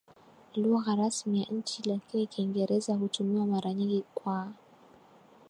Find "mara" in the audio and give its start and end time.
3.45-3.73